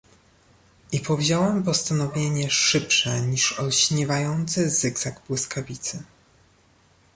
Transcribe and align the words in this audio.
"I 0.91 0.99
powziąłem 0.99 1.63
postanowienie 1.63 2.49
szybsze 2.49 3.21
niż 3.21 3.59
olśniewający 3.59 4.69
zygzak 4.69 5.21
błyskawicy." 5.27 6.03